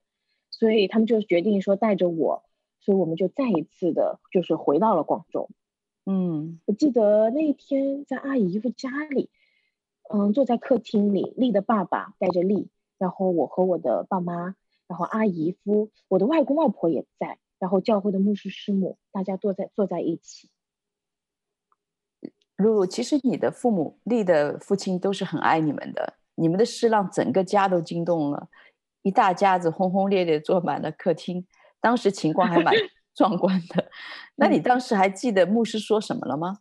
[0.49, 2.43] 所以他们就决定说带着我，
[2.80, 5.49] 所以我们就再一次的，就是回到了广州。
[6.05, 9.30] 嗯，我记得那一天在阿姨姨夫家里，
[10.13, 12.67] 嗯，坐在客厅里，丽的爸爸带着丽，
[12.97, 14.55] 然后我和我的爸妈，
[14.88, 17.38] 然后阿姨姨夫，我的外公外婆也在。
[17.64, 20.49] 然后教会的牧师师母，大家坐在坐在一起。
[22.57, 26.16] 露露，其实你的父母，丽的父亲都是很爱你们的。
[26.36, 28.49] 你们的事让整个家都惊动了，
[29.03, 31.47] 一大家子轰轰烈烈坐满了客厅，
[31.80, 32.74] 当时情况还蛮
[33.16, 33.89] 壮观的。
[34.36, 36.59] 那你当时还记得牧师说什么了吗？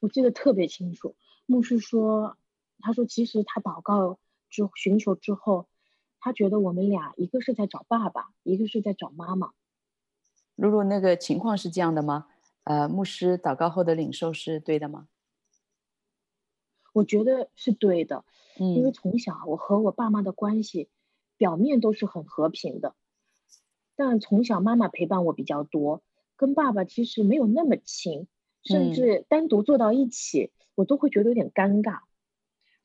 [0.00, 1.14] 我记得特别清楚，
[1.46, 2.36] 牧师说，
[2.80, 4.18] 他说其实他祷告
[4.50, 5.68] 之寻求之后。
[6.24, 9.50] 他觉得我们俩一个是在找爸爸，一个是在找妈妈。
[10.54, 12.28] 露露，那个情况是这样的吗？
[12.62, 15.08] 呃，牧师祷告后的领受是对的吗？
[16.92, 18.24] 我觉得是对的。
[18.60, 20.88] 嗯，因为从小我和我爸妈的关系
[21.36, 22.94] 表面都是很和平的，
[23.96, 26.04] 但从小妈妈陪伴我比较多，
[26.36, 28.28] 跟爸爸其实没有那么亲，
[28.62, 32.02] 甚至单独坐到一起，嗯，我都会觉得有点尴尬。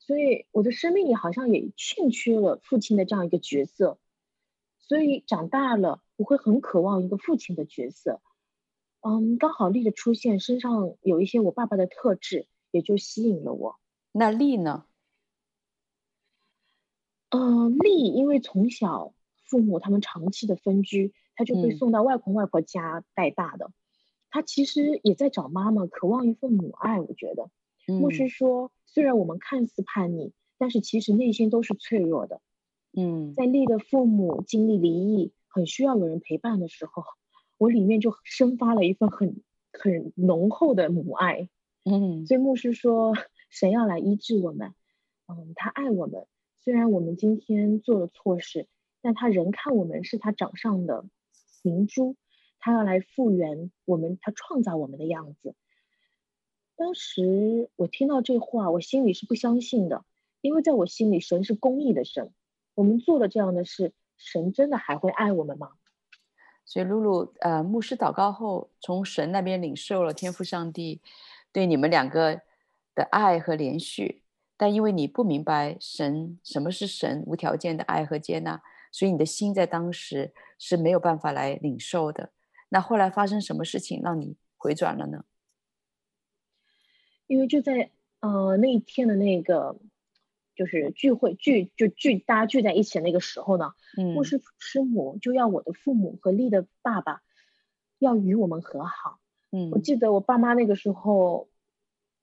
[0.08, 3.98] 所以我的生命里好像也欠缺了父亲的这样一个角色，
[4.78, 8.22] 所以长大了我会很渴望一个父亲的角色。
[9.02, 13.78] 嗯，刚好丽的出现身上有一些我爸爸的特质，也就吸引了我。
[14.10, 14.86] 那丽呢？
[17.28, 19.12] 嗯，丽因为从小
[19.44, 23.70] 父母他们长期的分居，他就被送到外公外婆家带大的。
[24.30, 26.98] 他、嗯、其实也在找妈妈，渴望一份母爱。
[26.98, 27.50] 我觉得，
[27.92, 28.70] 牧师说。
[28.90, 32.40] 虽然我们看似叛逆，但是其实内心都是脆弱的。
[32.96, 37.04] 嗯，在丽的父母经历离异，很需要有人陪伴的时候，
[37.58, 41.50] 我里面就生发了一份很很浓厚的母爱。
[41.84, 43.12] 嗯，所以牧师说，
[43.50, 44.72] 神要来医治我们。
[45.28, 46.26] 嗯，他爱我们，
[46.64, 48.66] 虽然我们今天做了错事，
[49.02, 51.04] 但他仍看我们是他掌上的
[51.62, 52.16] 明珠，
[52.58, 55.54] 他要来复原我们，他创造我们的样子。
[56.78, 60.04] 当时我听到这话，我心里是不相信的，
[60.40, 62.32] 因为在我心里，神是公义的神。
[62.76, 65.72] 我们做了这样的事，神真的还会爱我们吗？
[66.64, 71.00] 所以露露，呃，牧师祷告后，从神那边领受了天父上帝
[71.50, 72.42] 对你们两个
[72.94, 74.20] 的爱和怜恤，
[74.56, 78.62] 但因为你不明白神什么是神无条件的爱和接纳，
[78.92, 82.30] 所以你的心在当时是没有办法来领受的。
[82.68, 85.24] 那后来发生什么事情让你回转了呢？
[87.28, 89.78] 因为就在呃那一天的那个
[90.56, 97.22] 就是聚会聚就聚大家聚在一起的那个时候呢，嗯，牧师师母就要我的父母和丽的爸爸
[98.00, 99.20] 要与我们和好，
[99.52, 101.48] 嗯，我记得我爸妈那个时候，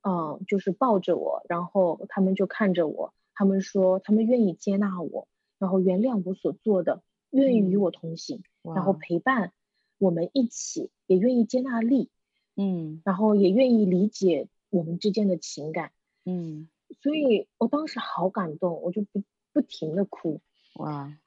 [0.02, 5.28] 嗯、呃，就是抱着我，然后他们就看着我，他们说他们愿意接纳我，
[5.60, 9.54] 然后原谅我所做的，愿意与我同行，嗯、然后陪伴
[9.98, 12.10] 我们一起，也愿意接纳丽，
[12.58, 14.50] 嗯，然后也愿意理解。
[14.70, 15.92] 我们之间的情感，
[16.26, 16.68] 嗯，
[17.02, 20.42] 所以我当时好感动，我就不不停的哭。
[20.76, 21.18] 哇！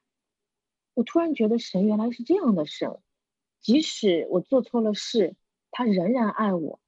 [0.94, 2.98] 我突然觉得神原来是这样的神，
[3.60, 5.36] 即使我做错了事，
[5.70, 6.80] 他仍然爱我，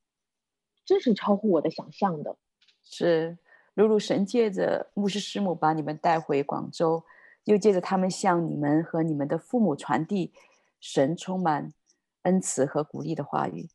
[0.85, 2.37] 这是超乎我的想象的。
[2.83, 3.39] 是，
[3.73, 7.05] 如如神借着牧师师母把你们带回广州，
[7.45, 10.33] 又借着他们向你们和你们的父母传递
[10.81, 11.73] 神充满
[12.23, 13.69] 恩慈和鼓励的话语，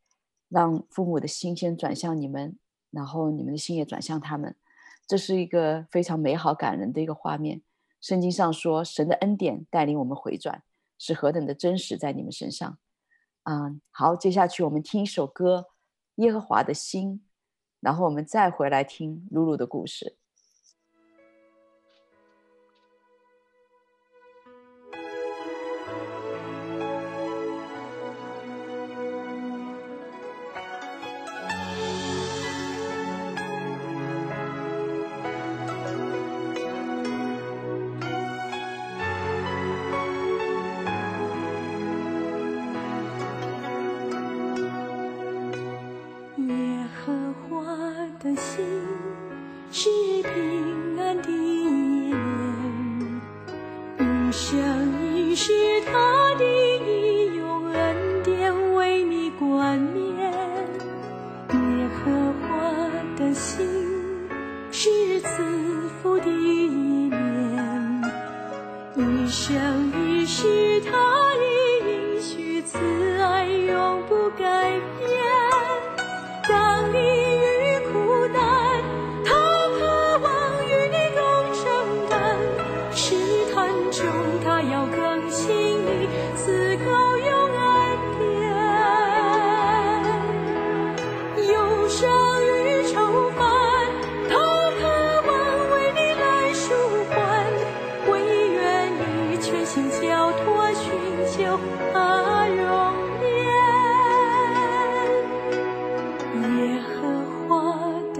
[0.50, 2.60] 让父母的心先转向你们。
[2.96, 4.56] 然后你们的心也转向他们，
[5.06, 7.62] 这是一个非常美好感人的一个画面。
[8.00, 10.64] 圣经上说，神的恩典带领我们回转，
[10.98, 12.78] 是何等的真实在你们身上。
[13.44, 15.68] 嗯，好，接下去我们听一首歌
[16.24, 17.20] 《耶和华的心》，
[17.82, 20.16] 然后我们再回来听露露的故事。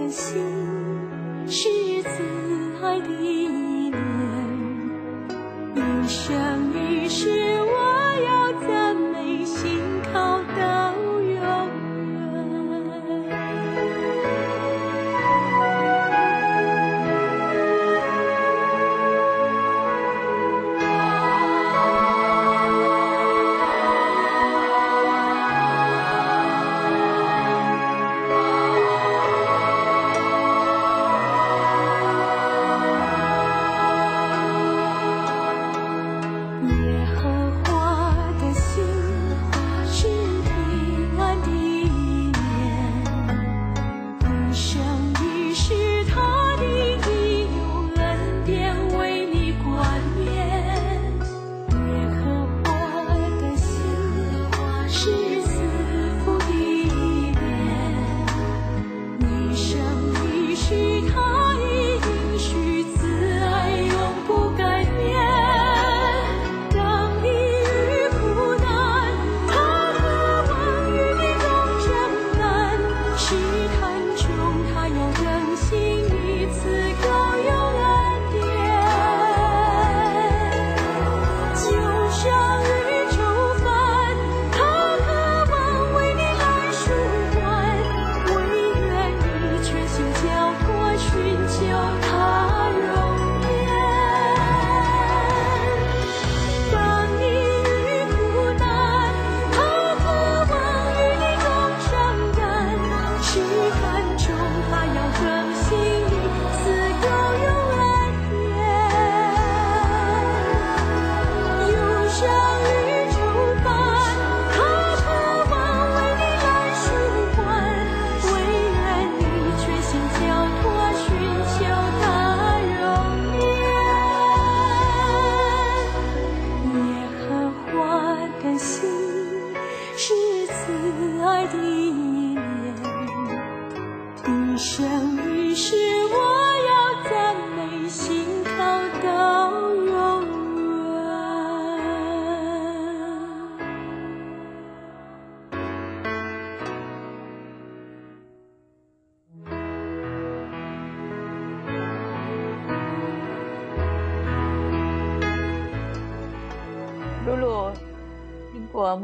[0.08, 0.40] 心
[1.48, 1.68] 是
[2.02, 2.08] 慈
[2.82, 4.00] 爱的一轮，
[5.74, 6.45] 一生。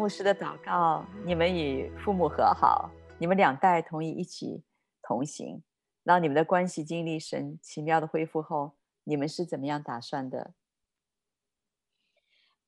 [0.02, 2.90] 牧师的祷告，你们与父母和好，
[3.20, 4.60] 你们两代同意一起
[5.00, 5.62] 同行，
[6.02, 8.72] 让你们的关系经历神奇妙的恢复后，
[9.04, 10.54] 你们是怎么样打算的？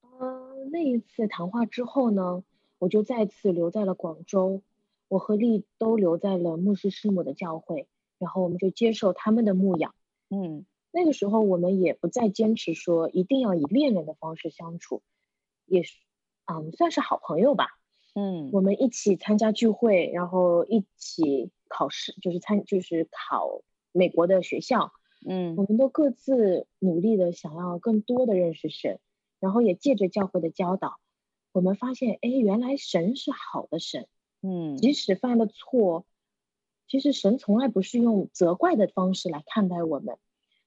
[0.03, 2.45] 呃，那一次谈话之后呢，
[2.79, 4.63] 我就再次留在了广州，
[5.09, 7.89] 我和丽都留在了牧师师母的教会，
[8.21, 9.93] 然后我们就接受他们的牧养。
[10.29, 10.65] 嗯。
[10.93, 15.03] 那个时候，我们也不再坚持说一定要以恋人的方式相处，
[15.67, 15.99] 也是，
[16.47, 17.69] 嗯，算是好朋友吧。
[18.15, 24.93] 嗯，我们一起参加聚会，然后一起考试，就是参，就是考美国的学校。
[25.27, 29.01] 嗯，我们都各自努力的想要更多的认识神，
[29.41, 31.01] 然后也借着教会的教导，
[31.53, 34.07] 我们发现，哎，原来神是好的神。
[34.43, 36.05] 嗯，即使犯了错，
[36.87, 40.19] 其实神从来不是用责怪的方式来看待我们。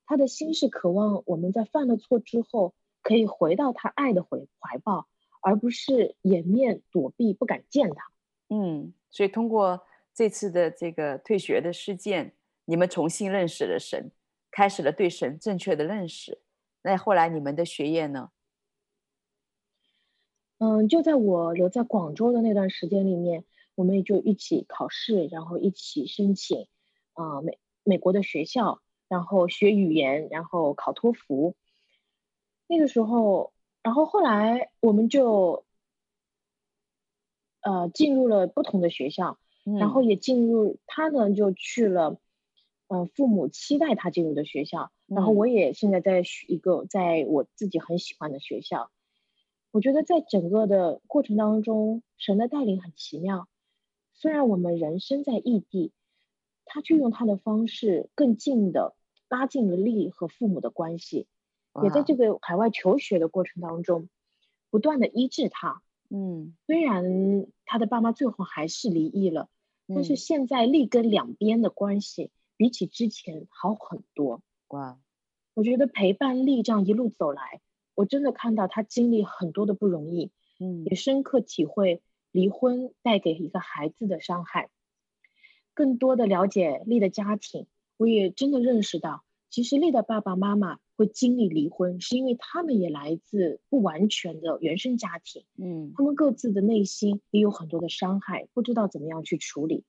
[0.07, 2.73] 他的心是渴望我们在犯了错之后，
[3.03, 5.07] 可以回到他爱的怀怀抱，
[5.47, 8.11] 而不是掩面躲避，不敢见他。
[8.49, 9.81] 嗯，所以通过
[10.13, 12.33] 这次的这个退学的事件，
[12.65, 14.11] 你们重新认识了神，
[14.51, 16.41] 开始了对神正确的认识。
[16.81, 18.31] 那后来你们的学业呢？
[20.57, 23.45] 嗯，就在我留在广州的那段时间里面，
[23.75, 26.67] 我们也就一起考试，然后一起申请
[27.13, 28.81] 啊、呃、美美国的学校。
[29.07, 31.55] 然后学语言，然后考托福。
[32.67, 33.53] 那个时候，
[33.87, 35.63] 然后后来我们就，
[37.61, 42.19] 呃，进入了不同的学校，嗯、然后也进入他呢就去了，
[42.87, 44.91] 呃，父母期待他进入的学校。
[45.07, 48.91] 嗯、然后我也现在在一个在我自己很喜欢的学校。
[49.71, 53.47] 我觉得在整个的过程当中，神的带领很奇妙。
[54.11, 55.93] 虽然我们人生在异地。
[56.69, 58.93] 他却用他的方式更近的
[59.29, 61.25] 拉近了力和父母的关系，
[61.83, 64.09] 也在这个海外求学的过程当中，
[64.69, 65.81] 不断的医治他。
[66.09, 69.49] 嗯，虽然他的爸妈最后还是离异了，
[69.87, 74.41] 但是现在丽跟两边的关系比起之前好很多。
[74.69, 74.97] 哇，
[75.53, 77.61] 我觉得陪伴力这样一路走来，
[77.93, 82.01] 我真的看到他经历很多的不容易，嗯，也深刻体会
[82.31, 84.69] 离婚带给一个孩子的伤害。
[85.73, 87.67] 更多的了解丽的家庭，
[87.97, 99.85] 我也真的认识到，其实丽的爸爸妈妈会经历离婚，是因为他们也来自不完全的原生家庭，嗯，他们各自的内心也有很多的伤害，不知道怎么样去处理。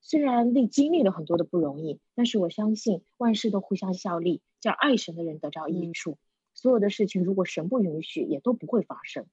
[0.00, 6.12] 虽然历经历了很多的不容易，但是我相信万事都互相效力，叫爱神的人得着益处。
[6.12, 6.18] 嗯，
[6.54, 9.26] 所有的事情如果神不允许，也都不会发生，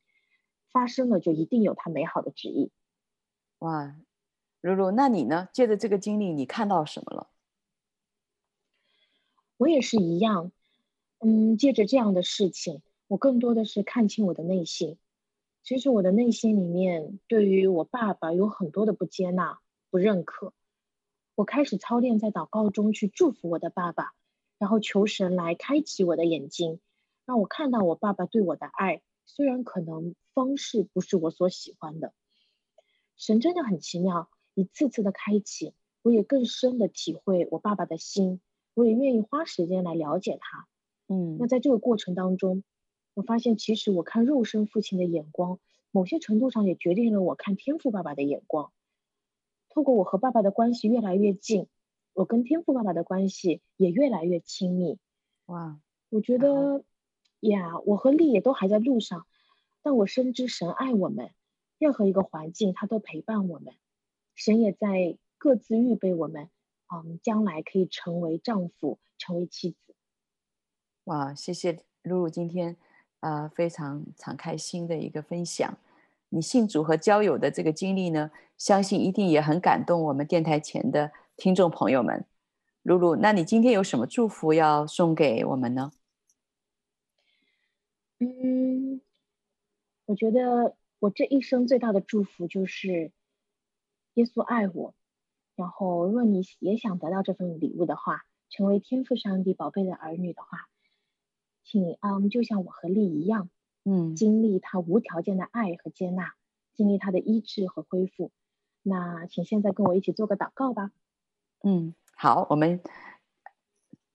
[0.72, 2.72] 发生了就一定有他美好的旨意。
[3.60, 3.96] 哇。
[4.62, 5.50] 露露，那你呢？
[5.52, 7.28] 借着这个经历，你看到什么了？
[9.58, 10.54] 我也是一样，
[11.26, 14.98] 嗯，借着这样的事情，我更多的是看清我的内心。
[15.64, 19.60] 其实我的内心里面，对于我爸爸有很多的不接纳、
[19.90, 20.54] 不认可。
[21.36, 24.12] 我开始操练在祷告中去祝福我的爸爸，
[24.60, 26.82] 然后求神来开启我的眼睛，
[27.26, 32.14] 让我看到我爸爸对我的爱，虽然可能方式不是我所喜欢的。
[33.16, 34.30] 神真的很奇妙。
[34.56, 38.42] 一次次的开启，我也更深的体会我爸爸的心，
[38.74, 40.68] 我也愿意花时间来了解他。
[41.14, 42.64] 嗯，那在这个过程当中，
[43.14, 45.60] 我发现其实我看肉身父亲的眼光，
[45.92, 48.72] 某些程度上也决定了我看天赋爸爸的眼光。
[49.70, 51.68] 透过我和爸爸的关系越来越近，
[52.14, 54.98] 我跟天赋爸爸的关系也越来越亲密。
[55.46, 56.84] 哇，我觉得
[57.40, 59.28] 呀，我和丽也都还在路上，
[59.82, 61.32] 但我深知神爱我们，
[61.78, 63.76] 任何一个环境他都陪伴我们。
[64.36, 66.50] 神也在各自预备我们，
[66.94, 69.93] 嗯，将来可以成为丈夫，成为妻子。
[71.06, 72.76] 哇，谢谢露露今天
[73.20, 75.78] 啊、非常敞开心的一个分享。
[76.30, 82.26] 你信主和交友的这个经历呢，相信一定也很感动我们电台前的听众朋友们。
[82.84, 85.92] 露露，那你今天有什么祝福要送给我们呢？
[88.20, 89.02] 嗯，
[90.06, 93.12] 我觉得我这一生最大的祝福就是。
[94.16, 94.94] 耶稣爱我，
[95.56, 100.70] 然后若你也想得到这份礼物的话，成为天父上帝宝贝的儿女的话，
[101.64, 103.50] 请嗯，就像我和丽一样，
[103.86, 106.34] 嗯，经历他无条件的爱和接纳，
[106.74, 108.32] 经历他的医治和恢复。
[108.82, 110.92] 那请现在跟我一起做个祷告吧。
[111.64, 112.82] 嗯，好，我们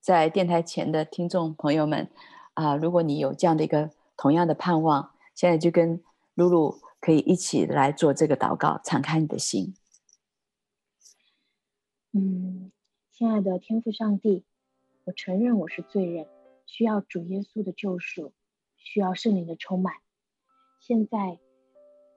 [0.01, 2.11] 在电台前的听众朋友们
[2.55, 6.03] 啊、呃，如果你有这样的一个同样的盼望，现在就跟
[6.35, 9.75] 露露可以一起来做这个祷告，敞开你的心。
[12.13, 12.71] 嗯，
[13.11, 14.45] 亲爱的天父上帝，
[15.05, 16.27] 我承认我是罪人，
[16.69, 18.35] 需要主耶稣的救赎，
[18.77, 19.95] 需要圣灵的充满。
[20.81, 21.39] 现在，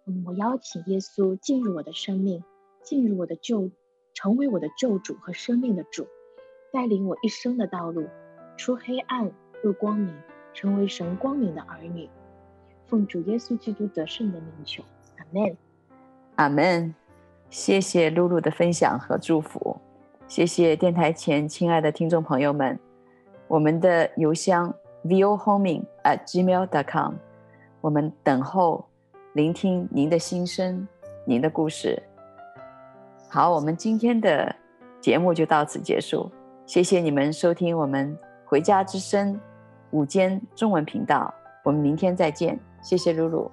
[0.05, 2.43] 嗯，我邀请耶稣进入我的生命，
[2.83, 3.71] 进入我的救，
[4.13, 6.05] 成为我的救主和生命的主，
[6.73, 8.05] 带领我一生的道路，
[8.57, 9.31] 出黑暗
[9.63, 10.13] 入光明，
[10.53, 12.09] 成为神光明的儿女。
[12.87, 14.83] 奉主耶稣基督得胜的名求，
[15.17, 15.57] 阿门，
[16.35, 16.93] 阿门。
[17.49, 19.79] 谢谢露露的分享和祝福，
[20.27, 22.77] 谢谢电台前亲爱的听众朋友们，
[23.51, 24.73] 我们的邮箱
[25.03, 27.15] vohoming at gmail dot com，
[27.81, 28.85] 我们等候
[29.33, 30.87] 聆听您的心声，
[31.25, 32.01] 您的故事。
[33.29, 34.55] 好，我们今天的
[35.01, 36.31] 节目就到此结束，
[36.65, 39.37] 谢谢你们收听我们回家之声
[39.89, 41.33] 午间中文频道，
[41.65, 43.51] 我们明天再见，谢谢露露，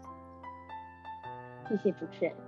[1.69, 2.48] 谢谢主持人。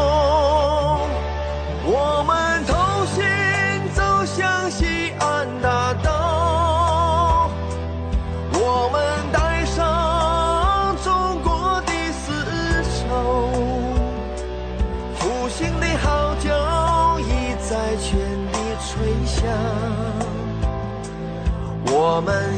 [22.21, 22.50] 们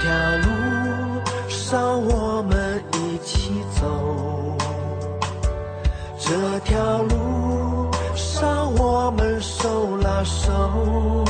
[0.00, 4.56] 条路上我们一起走，
[6.18, 11.22] 这条路上我们手拉手，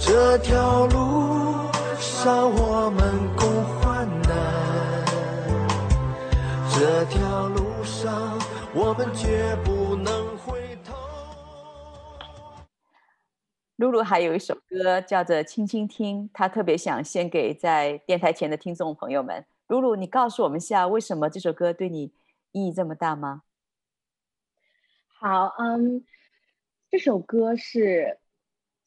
[0.00, 1.54] 这条路
[2.00, 3.04] 上我们
[3.36, 5.04] 共患难。
[6.72, 8.12] 这条路上，
[8.74, 10.92] 我们绝不能回头。
[13.76, 19.46] 露露还有一首歌叫做《轻轻听》，他特别想献给在电台前的听众朋友们。
[19.68, 22.12] 露露，你告诉我们下，为什么这首歌对你
[22.50, 23.42] 意义这么大吗？
[25.20, 26.04] 好，嗯，
[26.90, 28.18] 这首歌是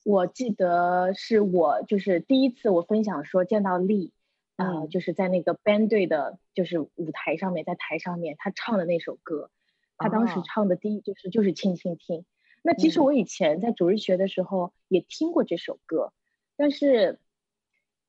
[0.03, 4.13] 我记得是我就是第一次我分享说见到丽。
[4.57, 9.51] 啊、呃，就是在那个 band 队的，就是舞台上面，在台上面，他唱的那首歌，
[9.97, 12.25] 他当时唱的第一就是、哦、就是轻轻听。
[12.61, 16.17] 那其实我以前在主日学的时候也听过这首歌，嗯、
[16.57, 17.19] 但是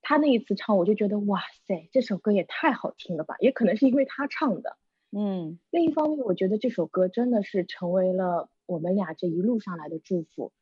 [0.03, 3.37] 他那一次唱，我就觉得哇塞，这首歌也太好听了吧！
[3.41, 4.77] 也可能是因为他唱的，
[5.11, 5.59] 嗯。
[5.71, 10.53] 另一方面，我觉得这首歌真的是成为了我们俩这一路上来的祝福。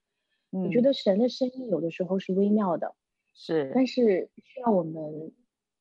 [0.51, 2.95] 嗯、我觉得神的声音有的时候是微妙的，
[3.35, 5.33] 是，但是需要我们。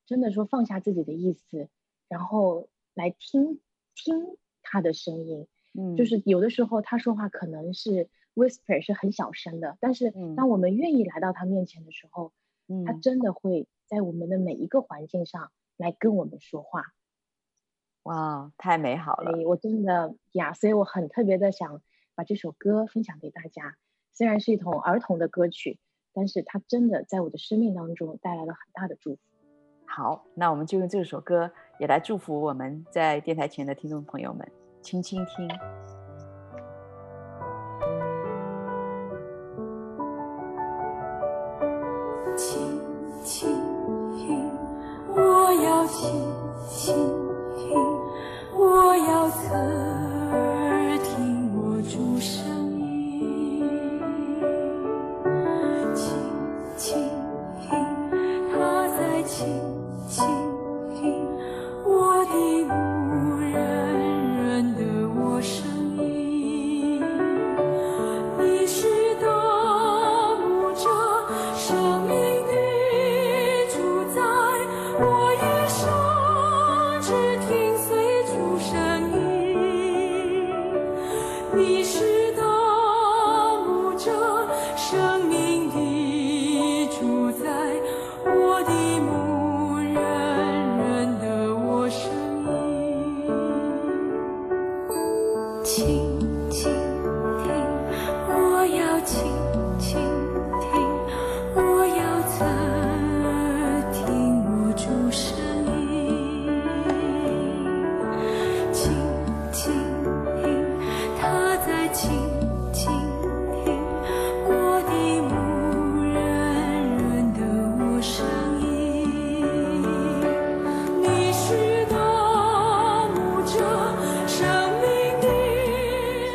[0.08, 1.68] 真的说放下自己的意思，
[2.08, 3.58] 然后来听
[3.96, 12.32] 听他的声音，嗯，就是有的时候他说话可能是 whisper 是很小声的，但是当我们愿意来到他面前的时候，
[12.68, 16.84] 嗯，他真的会在我们的每一个环境上来跟我们说话。
[18.04, 19.42] 哇，太美好了！
[19.46, 21.82] 我真的呀，所以我很特别的想
[22.14, 23.76] 把这首歌分享给大家。
[24.12, 25.78] 虽然是一首儿童的歌曲，
[26.14, 29.20] 但是它真的在我的生命当中带来了很大的祝福。
[29.86, 31.50] 好，那我们就用这首歌
[31.80, 34.48] 也来祝福我们在电台前的听众朋友们，
[34.86, 35.48] 轻轻听。
[42.36, 42.80] 轻
[43.24, 43.48] 轻
[44.16, 44.48] 听
[45.08, 46.08] 我要轻
[46.68, 47.15] 轻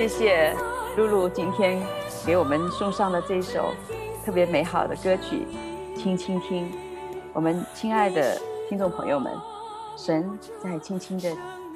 [0.02, 0.52] 谢谢
[0.98, 1.80] 露露今天
[2.26, 3.72] 给我们送上的这首
[4.26, 5.46] 特别美好的歌曲
[5.96, 6.66] 《轻轻听》。
[7.36, 8.36] 我们亲爱的
[8.68, 9.32] 听众朋友们，
[9.96, 11.30] 神在轻轻地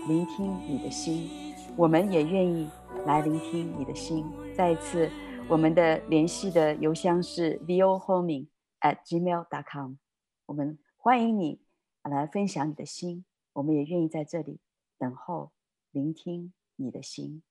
[0.07, 2.67] 聆听你的心，我们也愿意
[3.05, 4.25] 来聆听你的心。
[4.57, 5.07] 再一次，
[5.47, 8.47] 我们的联系的邮箱是 vohoming
[8.81, 9.97] at gmail dot com
[10.47, 11.61] 我们欢迎你
[12.01, 13.23] 来分享你的心，
[13.53, 14.59] 我们也愿意在这里
[14.97, 15.51] 等候
[15.91, 17.43] 聆听你的心。